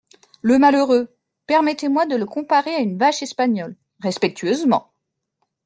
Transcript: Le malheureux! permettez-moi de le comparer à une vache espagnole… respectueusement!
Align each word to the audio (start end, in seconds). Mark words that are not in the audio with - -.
Le 0.41 0.57
malheureux! 0.57 1.15
permettez-moi 1.45 2.07
de 2.07 2.15
le 2.15 2.25
comparer 2.25 2.73
à 2.73 2.79
une 2.79 2.97
vache 2.97 3.21
espagnole… 3.21 3.75
respectueusement! 4.01 4.91